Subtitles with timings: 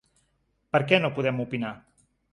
[0.77, 1.73] Per què no podem opinar?